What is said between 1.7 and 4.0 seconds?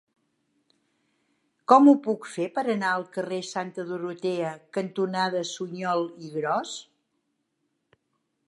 Com ho puc fer per anar al carrer Santa